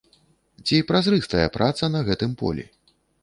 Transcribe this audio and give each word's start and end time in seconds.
Ці 0.65 0.77
празрыстая 0.91 1.45
праца 1.57 1.91
на 1.97 2.01
гэтым 2.09 2.35
полі? 2.43 2.63